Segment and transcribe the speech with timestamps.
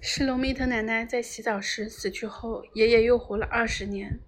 [0.00, 4.20] 史罗密特奶奶在洗澡时死去后，爷爷又活了二十年。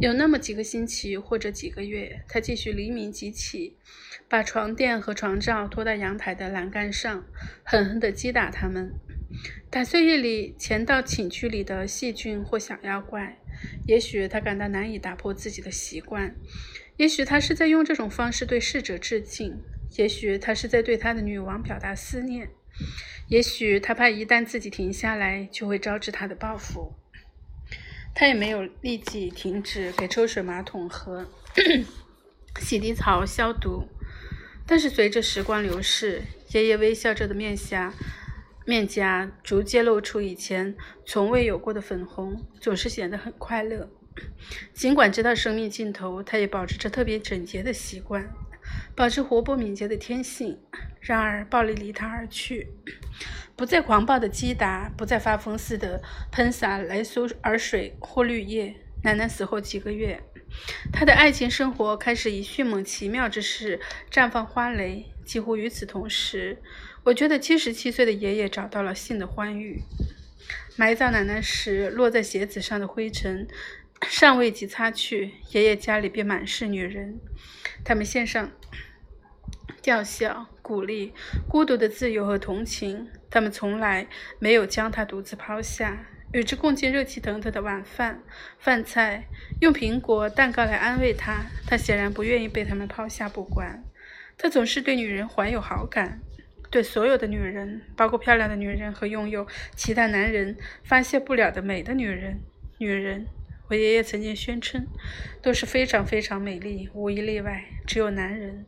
[0.00, 3.76] 有那么几个星期或者几个月，他继续黎明即起，
[4.28, 7.26] 把床垫和床罩拖到阳台的栏杆上，
[7.64, 8.92] 狠狠地击打它们，
[9.68, 13.36] 打碎夜里潜到寝区里的细菌或小妖怪。
[13.86, 16.36] 也许他感到难以打破自己的习惯，
[16.96, 19.60] 也许他是在用这种方式对逝者致敬，
[19.96, 22.48] 也许他是在对他的女王表达思念。
[23.28, 26.94] 也许他怕一旦自己停下来，就会招致他的报复。
[28.14, 31.26] 他也没有立即停止给抽水马桶和
[32.60, 33.86] 洗涤槽消毒。
[34.66, 37.92] 但是随着时光流逝，爷爷微笑着的面颊
[38.66, 40.76] 面颊逐渐露出以前
[41.06, 43.90] 从未有过的粉红，总是显得很快乐。
[44.74, 48.28] 尽管知道生命尽头，他也保持着特别整洁的习惯。
[49.00, 50.58] 保持活泼敏捷的天性，
[51.00, 52.68] 然而暴力离他而去，
[53.56, 58.74] 不再狂暴的击打，不再发疯似的喷洒来苏尔水或绿叶。
[59.02, 60.22] 奶奶死后几个月，
[60.92, 65.06] 他的爱情生活开始以迅猛奇妙之势绽放花蕾。
[65.24, 66.58] 几乎与此同时，
[67.04, 69.82] 我觉得七十七岁的爷爷找到了性的欢愉。
[70.76, 73.48] 埋葬奶奶时落在鞋子上的灰尘。
[74.08, 77.20] 尚未及擦去，爷爷家里便满是女人。
[77.84, 78.50] 他们献上
[79.82, 81.12] 吊孝、鼓励、
[81.48, 83.08] 孤独的自由和同情。
[83.30, 84.06] 他们从来
[84.38, 88.22] 没有将他独自抛下，与之共进热气腾腾的晚饭、
[88.58, 89.28] 饭菜，
[89.60, 91.46] 用苹果、蛋糕来安慰他。
[91.66, 93.82] 他显然不愿意被他们抛下不管。
[94.36, 96.20] 他总是对女人怀有好感，
[96.70, 102.40] 对所有的女人，包括漂亮的女人和拥有其他男人发泄不了的美的女人。
[102.78, 103.26] 女人。
[103.68, 104.84] 我爷爷曾经宣称，
[105.40, 107.66] 都是非常非常美丽，无一例外。
[107.86, 108.66] 只有男人，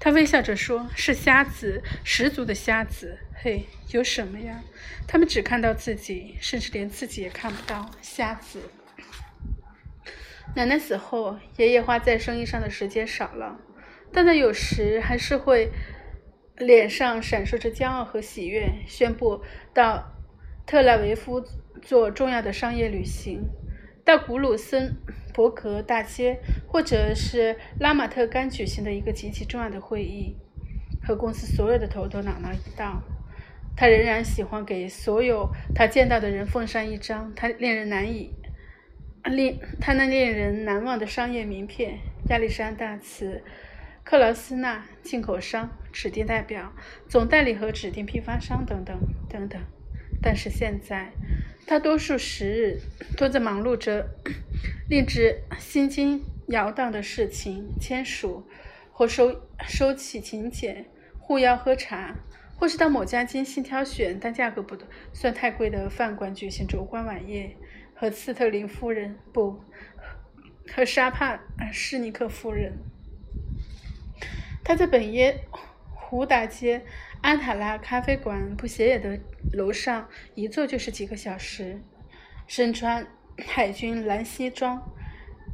[0.00, 4.62] 他微笑着说：“是瞎子，十足的瞎子。”嘿，有什么呀？
[5.06, 7.90] 他们只看到自己，甚至连自己也看不到。
[8.00, 8.60] 瞎子。
[10.54, 13.60] 奶奶死后，爷爷花在生意上的时间少了，
[14.12, 15.70] 但他有时还是会
[16.56, 19.42] 脸上闪烁着骄傲和喜悦，宣布
[19.74, 20.12] 到
[20.66, 21.44] 特拉维夫
[21.82, 23.42] 做重要的商业旅行。
[24.08, 24.96] 到古鲁森
[25.34, 30.34] 伯格大街，或者是拉马特甘举行的一个极其重要的会议，
[31.06, 33.02] 和公司所有的头头脑脑一道。
[33.76, 38.32] 他仍然喜欢给所有他见到的人奉上一张他令人难以
[39.24, 41.98] 令他那令人难忘的商业名片：
[42.30, 43.44] 亚历山大茨
[44.04, 46.72] 克劳斯纳进口商、指定代表、
[47.06, 48.98] 总代理和指定批发商等等
[49.28, 49.60] 等等。
[50.22, 51.12] 但是现在。
[51.68, 52.80] 他多数时日
[53.14, 54.08] 都在忙碌着
[54.88, 58.48] 令之心惊摇荡的事情：签署
[58.90, 60.86] 或收收起请柬、
[61.18, 62.16] 互邀喝茶，
[62.56, 64.78] 或是到某家精心挑选但价格不
[65.12, 67.54] 算太贵的饭馆举行烛光晚宴，
[67.94, 69.60] 和斯特林夫人不
[70.74, 71.38] 和沙帕
[71.70, 72.78] 施尼克夫人。
[74.64, 75.44] 他在本耶
[76.08, 76.82] 胡大街。
[77.20, 79.20] 安塔拉咖啡馆不斜眼的
[79.52, 81.82] 楼上，一坐就是几个小时。
[82.46, 83.06] 身穿
[83.46, 84.90] 海军蓝西装，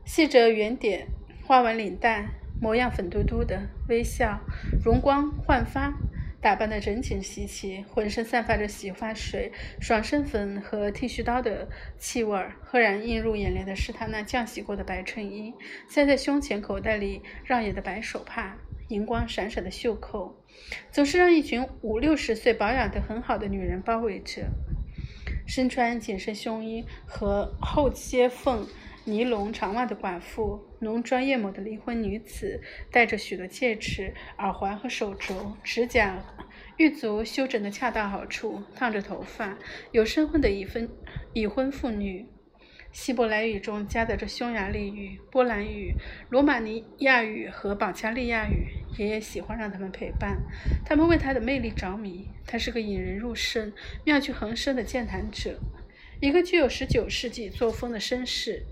[0.04, 1.09] 系着圆点
[1.44, 2.28] 花纹领带，
[2.60, 4.38] 模样粉嘟嘟的，微笑，
[4.84, 5.93] 容光焕发，
[6.41, 9.50] 打扮得整整齐齐，浑身散发着洗发水、
[9.81, 12.54] 爽身粉和剃须刀的气味儿。
[12.62, 15.53] 赫然映入眼帘的是他那浆洗过的白衬衣，
[15.88, 18.56] 塞在胸前口袋里让眼的白手帕。
[18.88, 20.44] 银光闪闪的袖扣，
[20.91, 24.47] 总是让一群五六十岁、保养得很好的女人包围着。
[25.47, 28.66] 身穿紧身胸衣和厚接缝
[29.04, 36.19] 尼龙长袜的寡妇，浓妆艳抹的离婚女子，戴着许多戒指、耳环和手镯，指甲、
[36.78, 39.59] 玉足修整得恰到好处，烫着头发，
[39.93, 40.88] 有身份的已婚
[41.34, 42.26] 已婚妇女。
[42.94, 45.97] 希伯来语中夹杂着匈牙利语、波兰语、
[46.31, 48.69] 罗马尼亚语和保加利亚语。
[48.97, 50.38] 爷爷喜欢让他们陪伴，
[50.87, 52.28] 他们为他的魅力着迷。
[52.47, 53.72] 他是个引人入胜、
[54.05, 55.58] 妙趣横生的健谈者，
[56.20, 58.64] 一个具有十九世纪作风的绅士。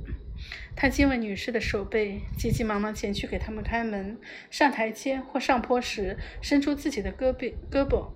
[0.77, 4.17] 他亲吻女士的手背，急急忙忙前去给他们开门。
[4.53, 8.13] 上台阶或上坡时，伸出自己的胳膊胳膊。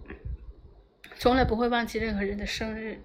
[1.18, 2.98] 从来不会忘记任何人的生日，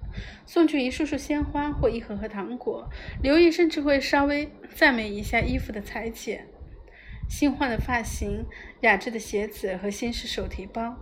[0.45, 2.89] 送去一束束鲜花或一盒盒糖果。
[3.21, 6.48] 刘毅，甚至会稍微赞美一下衣服的裁剪、
[7.30, 8.45] 新换的发型、
[8.81, 10.98] 雅致的鞋子和新式手提包。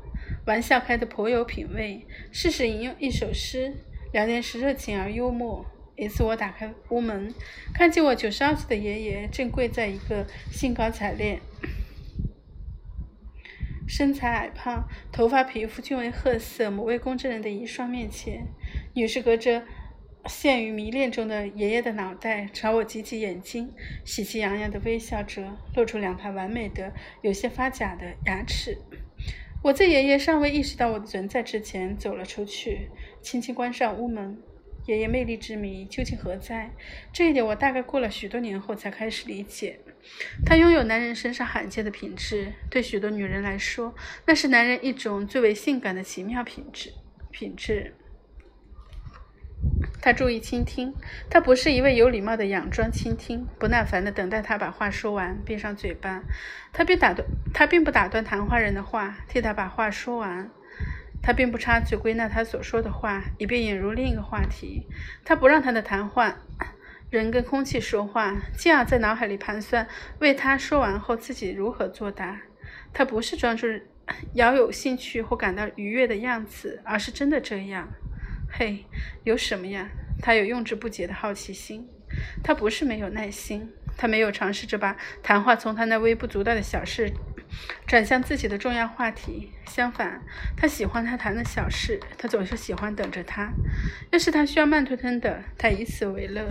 [0.45, 3.73] 玩笑开得颇有品味，适时引用一首诗。
[4.11, 5.65] 聊天时热情而幽默。
[5.95, 7.33] 一次，我打开屋门，
[7.73, 11.39] 看见我九十二岁的爷爷正跪在一个兴高采烈。
[13.89, 18.45] 身材矮胖、头发皮肤均为褐色、某位公证人的遗孀面前，
[18.93, 19.63] 女士隔着
[20.27, 23.73] 陷于迷恋中的爷爷的脑袋，朝我挤挤眼睛，
[24.05, 26.93] 喜气洋洋地微笑着，露出两排完美的、
[27.23, 28.77] 有些发假的牙齿。
[29.63, 32.91] 我在爷爷尚未意识到我的存在之前走了出去，
[33.23, 34.37] 轻轻关上屋门。
[34.89, 36.71] 爷爷魅力之谜究竟何在？
[37.13, 39.79] 这一点我大概过了许多年后才开始理解。
[40.43, 43.93] 他拥有男人身上罕见的品质，对许多女人来说，
[44.25, 46.91] 那是男人一种最为性感的奇妙品质。
[47.29, 47.93] 品质。
[50.01, 50.95] 他注意倾听，
[51.29, 56.23] 他不是一位有礼貌的佯装倾听，不耐烦地等待他把话说完，闭上嘴巴。
[56.73, 60.49] 他并打断，他并不打断谈话人的话，替他把话说完。
[61.21, 64.87] 他并不插嘴归纳他所说的话，以便引入另一个话题。
[65.23, 66.35] 他不让他的谈话
[67.09, 69.87] 人跟空气说话，继而在脑海里盘算
[70.19, 72.41] 为他说完后自己如何作答。
[72.93, 73.67] 他不是装出
[74.33, 77.89] 饶有兴趣或感到愉悦的样子，而是真的这样。
[78.51, 78.85] 嘿，
[79.23, 79.89] 有什么呀？
[80.21, 81.87] 他有用之不竭的好奇心。
[82.43, 87.11] 他不是没有耐心，他没有尝试着把谈话从他那微不足道的小事。
[87.87, 89.51] 转向自己的重要话题。
[89.67, 90.21] 相反，
[90.57, 93.51] 他喜欢他谈的小事，他总是喜欢等着他。
[94.11, 96.49] 要是他需要慢吞吞的，他以此为乐。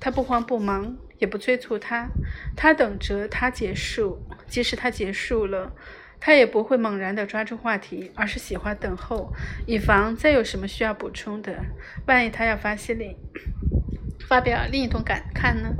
[0.00, 2.08] 他不慌不忙，也不催促他。
[2.56, 5.72] 他等着他结束，即使他结束了，
[6.20, 9.32] 他也不会猛然地抓住话题，而是喜欢等候，
[9.66, 11.64] 以防再有什么需要补充的。
[12.06, 13.16] 万一他要发些另
[14.28, 15.70] 发表另一种感慨呢？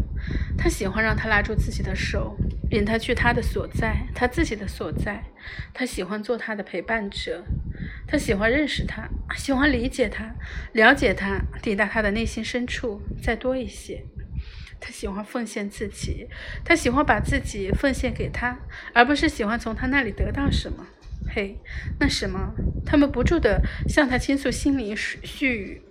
[0.56, 2.36] 他喜欢让他拉住自己的手。
[2.70, 5.24] 引他去他的所在，他自己的所在。
[5.72, 7.44] 他喜欢做他的陪伴者，
[8.06, 10.34] 他喜欢认识他，喜欢理解他，
[10.72, 14.04] 了解他，抵达他的内心深处，再多一些。
[14.78, 16.28] 他喜欢奉献自己，
[16.64, 18.58] 他喜欢把自己奉献给他，
[18.92, 20.86] 而不是喜欢从他那里得到什么。
[21.28, 21.58] 嘿，
[21.99, 22.55] 那什么？
[22.84, 25.82] 他们不住地向他倾诉心灵絮语，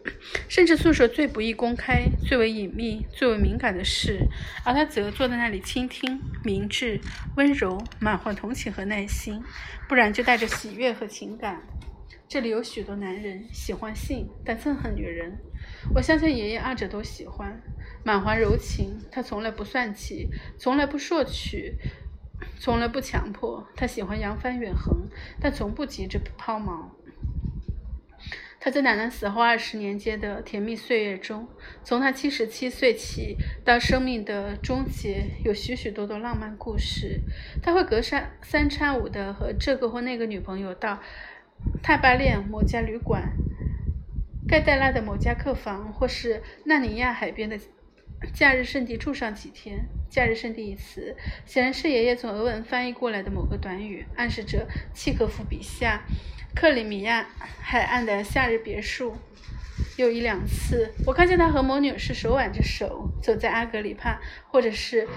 [0.48, 4.28] 甚至诉说最不易公开、最为隐秘、最为敏感的事，
[4.64, 7.00] 而他则坐在那里倾听，明智、
[7.36, 9.44] 温柔，满怀同情和耐心，
[9.90, 11.62] 不然就带着喜悦和情感。
[12.28, 15.38] 这里有许多男人喜欢性，但憎恨女人。
[15.94, 17.62] 我相信爷爷二者都喜欢，
[18.04, 18.98] 满怀柔情。
[19.12, 21.76] 他从来不算计，从来不索取。
[22.60, 24.96] 从来不强迫，他喜欢扬帆远航，
[25.40, 26.90] 但从不急着抛锚。
[28.60, 31.48] 他在奶奶死后二十年间的甜蜜岁月中，
[31.84, 37.22] 从他七十七岁起到生命的终结，有许许多多浪漫故事。
[37.62, 41.00] 他会隔三三差五的和这个或那个女朋友到
[41.84, 43.34] 泰巴练某家旅馆、
[44.48, 47.60] 盖代拉的某家客房，或是纳尼亚海边的。
[48.34, 49.86] 假日圣地住上几天。
[50.10, 56.04] 假日圣地一词，显然是爷爷从俄文翻译过来的某个短语，暗示着契诃夫笔下
[56.56, 57.28] 克里米亚
[57.60, 59.18] 海岸的夏日别墅。
[59.98, 65.08] 有一两次，我看见他和某女士手挽着手走在阿格里帕或者是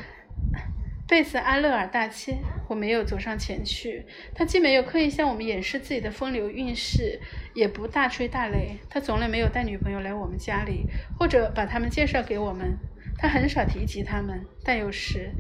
[1.07, 2.39] 贝斯阿勒尔大街。
[2.69, 4.05] 我没有走上前去。
[4.35, 7.21] 他既没有刻意向我们掩饰自己的风流韵事，
[7.55, 8.77] 也不大吹大擂。
[8.91, 10.85] 他从来没有带女朋友来我们家里，
[11.19, 12.77] 或者把他们介绍给我们。
[13.19, 15.31] 他很少提及他们，但有时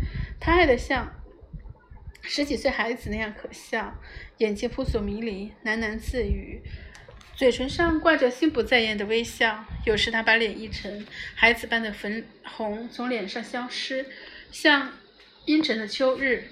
[0.41, 1.15] 他爱的像
[2.21, 3.97] 十几岁孩子那样可笑，
[4.39, 6.61] 眼睛扑朔迷离，喃喃自语，
[7.35, 9.65] 嘴唇上挂着心不在焉的微笑。
[9.87, 14.05] 有时他把脸一沉，孩子般的粉红从脸上消失，
[14.51, 14.93] 像
[15.47, 16.49] 阴沉的秋日。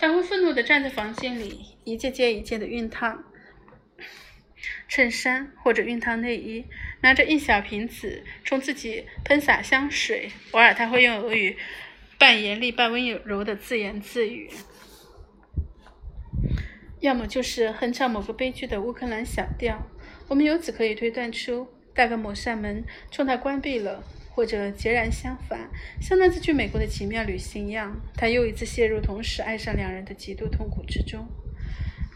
[0.00, 3.24] 他会愤怒地站在房间里，一件接一件的熨烫。
[4.88, 6.64] 衬衫或者熨烫内衣，
[7.00, 10.30] 拿着一小瓶子冲自己喷洒香水。
[10.52, 11.56] 偶尔他会用俄语
[12.18, 14.50] 半严厉半温柔的自言自语，
[17.00, 19.86] 要么就是哼唱某个悲剧的乌克兰小调。
[20.26, 31.26] 我们由此可以推断出，大概某扇门冲他关闭了，或者截然相反，像那次去美国的奇妙旅行一样，他又一次陷入同时爱上两人的极度痛苦之中。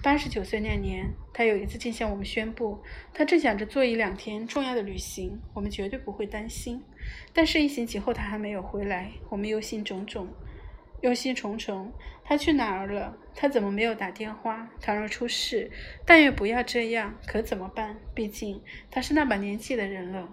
[0.03, 2.83] 八十九岁那年，他有一次竟向我们宣布，
[3.15, 6.83] 他正想着做一两天重要的旅行，我们绝对不会担心。
[7.33, 10.27] 但是，一星期后他还没有回来，我们忧心忡忡，
[11.03, 11.87] 忧心忡忡。
[12.25, 13.17] 他去哪儿了？
[13.37, 14.69] 他怎么没有打电话？
[14.81, 15.71] 倘若出事，
[16.05, 17.15] 但愿不要这样。
[17.25, 17.97] 可怎么办？
[18.13, 20.29] 毕竟他是那把年纪的人了。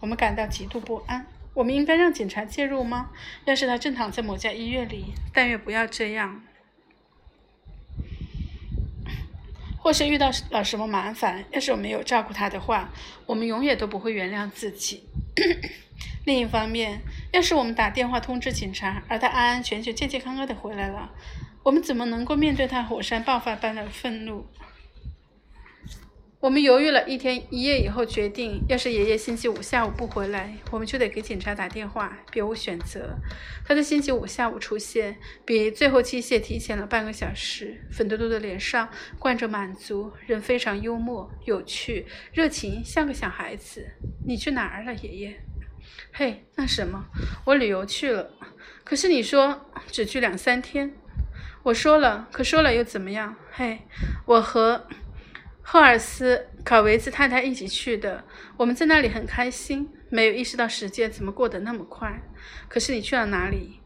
[0.00, 1.26] 我们感到极度不安。
[1.52, 3.10] 我们应该让警察介入吗？
[3.44, 6.42] 要是他正躺在某家医院里，但愿不要这样。
[9.90, 12.88] 或是遇到了什么麻烦，要是我没有照顾他的话，
[13.26, 15.02] 我们永远都不会原谅自己。
[16.24, 17.00] 另一方面，
[17.32, 21.10] 要是我们打电话通知警察，而他安安全全、健健康康的回来了，
[21.64, 24.46] 我们怎么能够面对他火山爆发般的愤怒？
[26.40, 33.14] 我们犹豫了一天一夜以后，决定，要是爷爷星期五下午不回来，我们就得给警察打电话，别无选择。
[33.62, 37.86] 他在星期五下午出现，比最后期限提前了半个小时。
[37.92, 43.86] 粉嘟嘟的脸上挂着满足，人非常幽默、有趣、热情，像个小孩子。
[44.26, 45.40] 你去哪儿了，爷爷？
[46.10, 47.04] 嘿，那什么，
[47.44, 48.30] 我旅游去了。
[48.82, 50.94] 可是你说只去两三天。
[51.64, 53.36] 我说了，可说了又怎么样？
[53.52, 53.80] 嘿，
[54.24, 54.86] 我和。
[55.62, 58.24] 赫尔斯考维兹太太一起去的，
[58.56, 62.22] 我们在那里很开心，没有意识到时间怎么过得那么快。
[62.68, 63.80] 可是你去了哪里？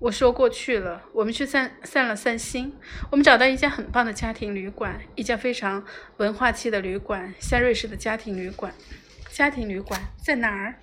[0.00, 2.74] 我说过去了，我们去散散了散心。
[3.10, 5.84] 我们找到一家很棒的家庭旅馆，一家非常
[6.16, 8.72] 文化气的旅馆，像瑞士的家庭旅馆。
[9.28, 10.76] 家庭旅馆在哪儿？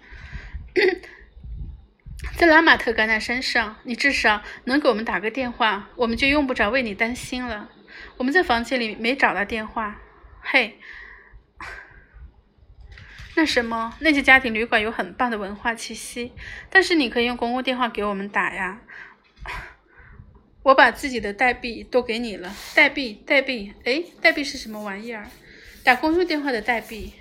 [2.38, 3.78] 在拉马特甘纳山上。
[3.84, 7.70] 你至少能给我们打个电话，我们就用不着为你担心了。
[8.18, 10.00] 我们在房间里没找到电话。
[10.50, 10.80] 嘿，
[13.36, 16.32] 那什么，那些家庭旅馆有很棒的文化气息，
[16.70, 18.80] 但是你可以用公共电话给我们打呀。
[20.64, 25.28] 我把自己的代币都给你了，代币，代币，哎，代币是什么玩意儿？
[25.84, 27.12] 打公用电话的代币。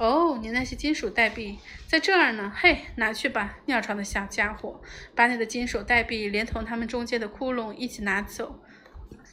[0.00, 2.52] 哦，你那些金属代币在这儿呢。
[2.52, 4.82] 嘿，拿去吧，尿床的小家伙，
[5.14, 8.60] 把你的金属代币连同它们中间的窟窿一起拿走。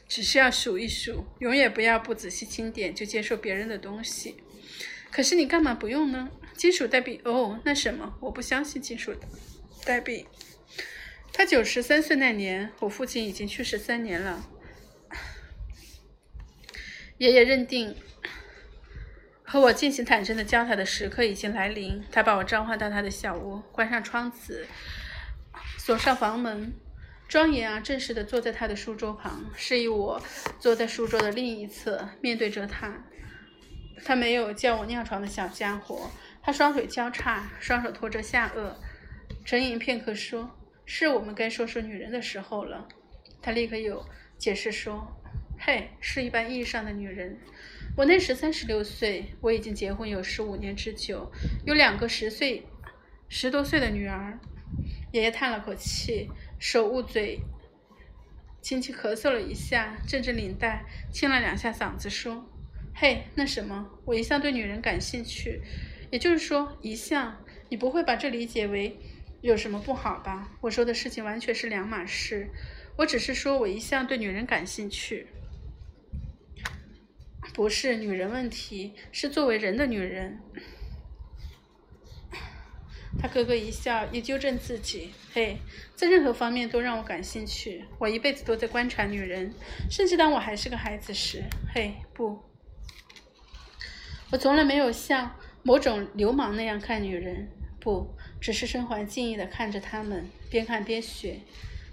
[0.09, 4.35] 只是要数一数，永远不要不仔细清点就接受别人的东西。
[5.11, 6.29] 可是你干嘛不用呢？
[6.57, 7.21] 金属代币？
[7.23, 8.17] 哦，那什么？
[8.19, 9.15] 我不相信金属
[9.85, 10.25] 代币。
[11.31, 14.49] 他九十三岁那年，我父亲已经去世三年了。
[17.19, 17.95] 爷爷认定
[19.43, 24.65] 和我进行坦诚的交谈的时刻已经来临，他把我召唤到他的小屋，关上窗子，
[25.77, 26.73] 锁上房门。
[27.29, 30.19] 庄严而正式的坐在他的书桌旁，示意我
[30.59, 33.05] 坐在书桌的另一侧，面对着他。
[34.03, 36.09] 他没有叫我尿床的小家伙。
[36.41, 38.73] 他双腿交叉，双手托着下颚，
[39.45, 40.49] 沉吟片刻，说
[40.85, 42.87] ：“是我们该说说女人的时候了。”
[43.43, 44.03] 他立刻有
[44.39, 45.07] 解释说
[45.59, 47.37] ：“嘿，是一般意义上的女人。
[47.95, 51.31] 我那时三十六岁，我已经结婚有十五年之久，
[51.67, 52.65] 有两个十岁、
[53.27, 54.39] 十多岁的女儿。”
[55.11, 56.27] 爷爷叹了口气。
[56.59, 57.39] 手捂嘴，
[58.61, 62.45] 轻轻咳嗽了一下，正着领带，清了两下嗓子，说
[62.93, 65.61] ：“嘿，那什么，我一向对女人感兴趣，
[66.11, 67.37] 也就是说，一向，
[67.69, 68.99] 你不会把这理解为
[69.39, 70.51] 有什么不好吧？
[70.59, 72.49] 我说的事情完全是两码事，
[72.97, 75.27] 我只是说我一向对女人感兴趣，
[77.53, 80.39] 不是女人问题，是作为人的女人。”
[83.17, 85.57] 他咯咯一笑，也纠正自己：“嘿，
[85.95, 87.83] 在任何方面都让我感兴趣。
[87.97, 89.51] 我一辈子都在观察女人，
[89.89, 91.43] 甚至当我还是个孩子时。
[91.73, 92.39] 嘿，不，
[94.31, 97.49] 我从来没有像某种流氓那样看女人。
[97.79, 101.39] 不，只是身怀敬意地看着他们，边看边学。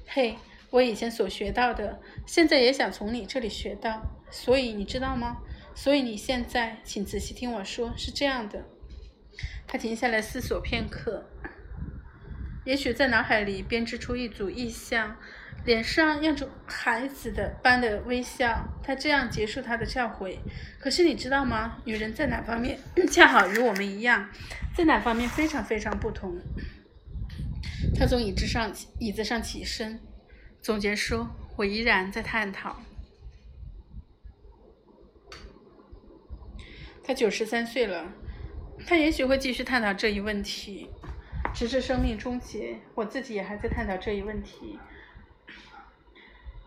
[0.06, 0.36] 嘿，
[0.70, 4.02] 我以前所学到的，现在也想从你这里学到。
[4.30, 5.38] 所以你知道吗？
[5.74, 8.64] 所以你现在，请仔细听我说，是这样的。”
[9.66, 11.28] 他停下来思索片刻，
[12.64, 15.16] 也许在脑海里编织出一组意象，
[15.64, 18.68] 脸上漾着孩子的般的微笑。
[18.82, 20.38] 他这样结束他的教诲。
[20.78, 21.78] 可是你知道吗？
[21.84, 22.78] 女人在哪方面
[23.10, 24.30] 恰好与我们一样，
[24.76, 26.38] 在哪方面非常非常不同？
[27.98, 30.00] 他从椅子上椅子上起身，
[30.62, 32.80] 总结说：“我依然在探讨。”
[37.02, 38.12] 他九十三岁了。
[38.86, 40.88] 他也许会继续探讨这一问题，
[41.52, 42.78] 直至生命终结。
[42.94, 44.78] 我自己也还在探讨这一问题。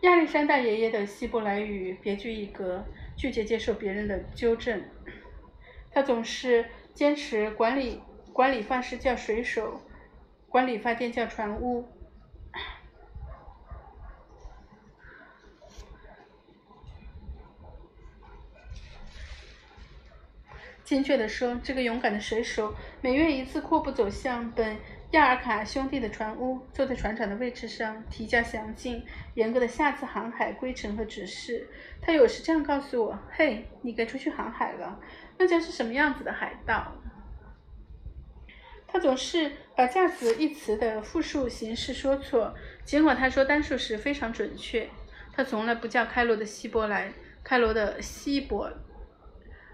[0.02, 2.84] 亚历山大爷爷的希伯来语别具一格，
[3.16, 4.82] 拒绝接受别人的纠正。
[5.92, 8.00] 他总是坚持管理
[8.32, 9.80] 管理发师叫水手，
[10.48, 11.88] 管理发店叫船屋。
[20.90, 24.76] 精确地说，这个勇敢的水手每月一次阔步走向本
[25.12, 29.00] 亚尔卡兄弟的船屋，坐在船长的位置上，提交详尽、
[29.34, 31.68] 严格的下次航海规程和指示。
[32.02, 34.98] 他有时这样告诉我：“嘿，你该出去航海了，
[35.38, 36.92] 那将是什么样子的海盗？”
[38.88, 42.52] 他总是把“架子”一词的复数形式说错，
[42.84, 44.90] 尽管他说单数时非常准确。
[45.32, 47.12] 他从来不叫开罗的希伯来，
[47.44, 48.68] 开罗的希伯。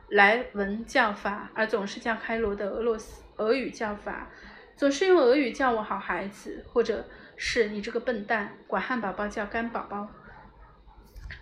[0.09, 4.31] 莱文叫法，而总是叫开罗的俄罗斯俄语叫法，
[4.77, 7.05] 总是用俄语叫我好孩子，或者
[7.37, 10.09] 是你这个笨蛋，管汉堡包叫干宝宝。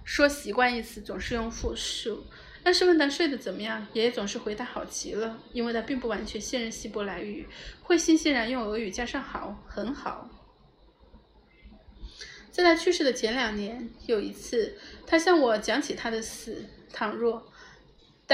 [0.02, 2.24] 说习惯一词总是用复数，
[2.62, 7.46] 但是问他睡得怎么样，爷爷总是回答好极了，因为他并不完全信任希伯来语，
[7.82, 10.30] 会欣欣然用俄语加上好，很好。
[12.50, 16.64] 在他去世的前两年，有一次，他向我讲起他的死。
[16.96, 17.44] 倘若，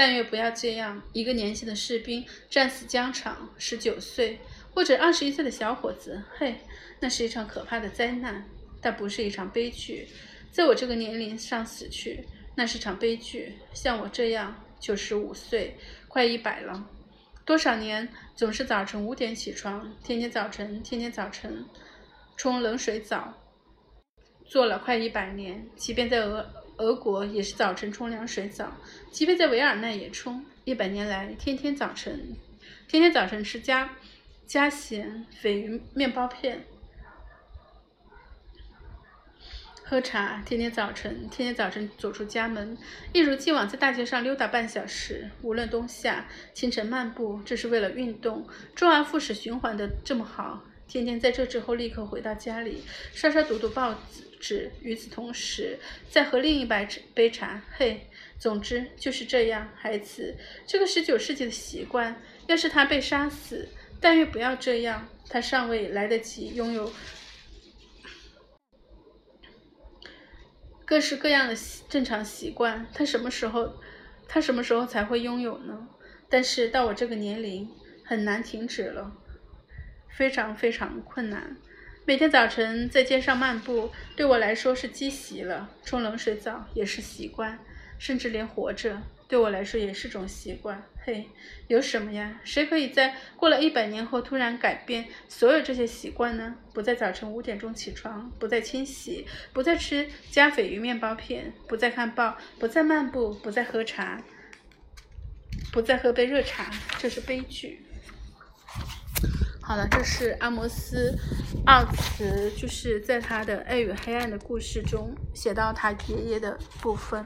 [0.01, 4.39] 但愿不要这样，一个年轻的士兵战死疆场，十九岁
[4.73, 6.55] 或者二十一岁的小伙子，嘿，
[7.01, 8.43] 那是一场可怕的灾难，
[8.81, 10.07] 但不是一场悲剧。
[10.49, 13.59] 在我这个年龄上死去，那是场悲剧。
[13.75, 15.77] 像我这样九十五岁，
[16.07, 16.89] 快一百了，
[17.45, 21.63] 多少年总是早晨五点起床，天天早晨，天天早晨
[22.35, 23.37] 冲冷水澡。
[24.47, 28.75] 做了快一百年，即便在俄俄国也是早晨冲凉水澡，
[29.11, 30.43] 即便在维尔纳也冲。
[30.63, 32.35] 一百年来，天天早晨，
[32.87, 33.91] 天天早晨吃加
[34.47, 36.65] 加咸鲱鱼面包片，
[39.83, 42.75] 喝茶，天天早晨，天天早晨走出家门，
[43.13, 46.25] 一如既往在大街上溜达半小时，无论冬夏。
[46.53, 50.63] 清晨漫步，这是为了运动，周而复始循环的这么好。
[50.87, 52.81] 天天在这之后立刻回到家里，
[53.13, 54.30] 稍稍读读报纸。
[54.41, 55.79] 纸，与此同时，
[56.09, 57.61] 再喝另一杯杯茶。
[57.77, 60.35] 嘿，总之就是这样，孩子。
[60.65, 63.69] 这个十九世纪的习惯，要是他被杀死，
[64.01, 65.07] 但愿不要这样。
[65.29, 66.91] 他尚未来得及拥有
[70.83, 71.55] 各式各样的
[71.87, 73.75] 正常习惯，他什么时候，
[74.27, 75.87] 他什么时候才会拥有呢？
[76.27, 77.69] 但是到我这个年龄，
[78.03, 79.15] 很难停止了，
[80.09, 81.55] 非常非常困难。
[82.03, 87.59] 每天早晨在街上漫步，对我来说是积习了；冲冷水澡也是习惯，
[87.99, 90.83] 甚至连活着对我来说也是种习惯。
[91.03, 91.27] 嘿，
[91.67, 92.41] 有什么呀？
[92.43, 96.55] 谁可以在过了一百年后突然改变所有这些习惯呢？
[96.73, 104.23] 不在早晨五点钟起床，不再清洗，不再吃加鲱鱼面包片，不再看报，不再漫步，不再喝茶，
[105.71, 107.85] 不再喝杯热茶，这是悲剧。
[109.71, 111.17] 好了，这是阿摩斯·
[111.65, 117.25] 奥茨，就是在他的《爱与黑暗》的故事中写到他爷爷的部分。